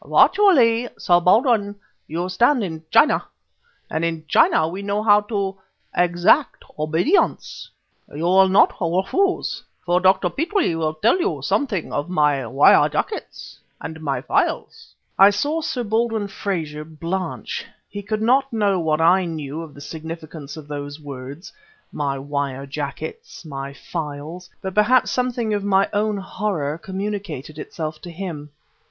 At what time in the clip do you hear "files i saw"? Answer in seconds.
14.21-15.61